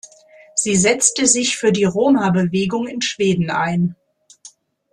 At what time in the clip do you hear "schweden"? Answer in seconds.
3.03-3.51